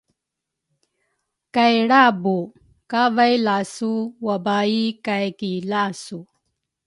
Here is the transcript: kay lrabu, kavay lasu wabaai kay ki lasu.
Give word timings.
kay 1.55 1.75
lrabu, 1.87 2.37
kavay 2.91 3.33
lasu 3.45 3.91
wabaai 4.25 4.83
kay 5.05 5.25
ki 5.39 5.51
lasu. 5.71 6.19